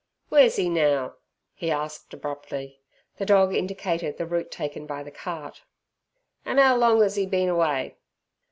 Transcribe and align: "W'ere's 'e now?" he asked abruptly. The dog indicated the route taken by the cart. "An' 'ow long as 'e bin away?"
"W'ere's 0.31 0.57
'e 0.57 0.67
now?" 0.67 1.17
he 1.53 1.69
asked 1.69 2.11
abruptly. 2.11 2.79
The 3.17 3.25
dog 3.27 3.53
indicated 3.53 4.17
the 4.17 4.25
route 4.25 4.49
taken 4.49 4.87
by 4.87 5.03
the 5.03 5.11
cart. 5.11 5.61
"An' 6.43 6.57
'ow 6.57 6.75
long 6.75 7.03
as 7.03 7.19
'e 7.19 7.27
bin 7.27 7.49
away?" 7.49 7.97